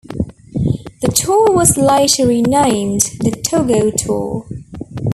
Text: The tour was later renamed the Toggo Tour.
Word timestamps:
The 1.03 1.11
tour 1.13 1.51
was 1.53 1.77
later 1.77 2.25
renamed 2.25 3.01
the 3.19 3.39
Toggo 3.47 3.91
Tour. 3.95 4.47